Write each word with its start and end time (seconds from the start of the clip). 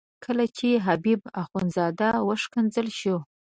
کله 0.25 0.45
چې 0.57 0.69
حبیب 0.85 1.21
اخندزاده 1.41 2.09
وښکنځل 2.27 2.87
شو. 2.99 3.17